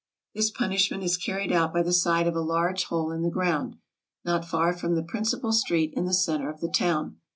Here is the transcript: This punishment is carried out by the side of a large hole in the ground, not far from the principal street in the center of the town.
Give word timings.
This 0.33 0.49
punishment 0.49 1.03
is 1.03 1.15
carried 1.15 1.51
out 1.51 1.71
by 1.71 1.83
the 1.83 1.93
side 1.93 2.25
of 2.25 2.35
a 2.35 2.41
large 2.41 2.85
hole 2.85 3.11
in 3.11 3.21
the 3.21 3.29
ground, 3.29 3.75
not 4.25 4.43
far 4.45 4.73
from 4.75 4.95
the 4.95 5.03
principal 5.03 5.51
street 5.53 5.93
in 5.95 6.05
the 6.05 6.13
center 6.15 6.49
of 6.49 6.59
the 6.59 6.69
town. 6.69 7.17